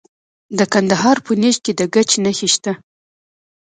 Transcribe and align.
د 0.57 0.59
کندهار 0.73 1.17
په 1.25 1.31
نیش 1.41 1.55
کې 1.63 1.71
د 1.79 1.81
ګچ 1.93 2.09
نښې 2.23 2.47
شته. 2.53 2.73